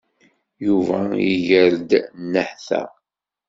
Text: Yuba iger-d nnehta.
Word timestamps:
Yuba 0.65 0.99
iger-d 1.33 1.91
nnehta. 2.21 2.83